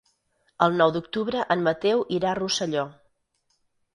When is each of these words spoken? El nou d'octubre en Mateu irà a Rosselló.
El 0.67 0.77
nou 0.77 0.93
d'octubre 0.95 1.43
en 1.55 1.61
Mateu 1.67 2.01
irà 2.19 2.31
a 2.31 2.39
Rosselló. 2.39 2.87